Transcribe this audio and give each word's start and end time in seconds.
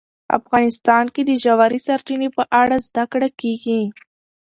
افغانستان 0.37 1.05
کې 1.13 1.21
د 1.25 1.31
ژورې 1.43 1.79
سرچینې 1.87 2.29
په 2.37 2.43
اړه 2.61 2.77
زده 2.87 3.03
کړه 3.11 3.29
کېږي. 3.41 3.81